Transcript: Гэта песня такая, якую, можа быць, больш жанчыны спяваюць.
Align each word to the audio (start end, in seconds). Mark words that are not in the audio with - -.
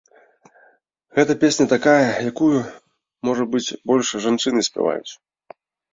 Гэта 1.17 1.33
песня 1.43 1.65
такая, 1.75 2.09
якую, 2.31 2.57
можа 3.29 3.43
быць, 3.55 3.75
больш 3.93 4.07
жанчыны 4.25 4.61
спяваюць. 4.71 5.11